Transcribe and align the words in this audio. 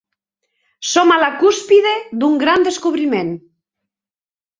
Som 0.91 1.11
a 1.15 1.17
la 1.23 1.27
cúspide 1.43 1.91
d'un 2.23 2.39
gran 2.45 2.65
descobriment. 2.69 3.31